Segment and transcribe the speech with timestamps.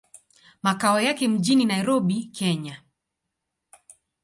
[0.63, 2.83] Makao yake mjini Nairobi, Kenya.